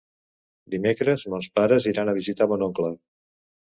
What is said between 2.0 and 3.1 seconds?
a visitar mon oncle.